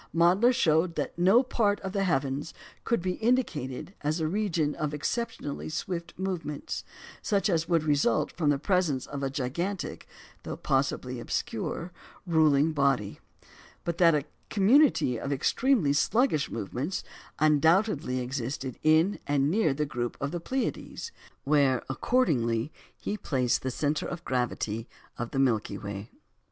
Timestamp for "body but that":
12.71-14.15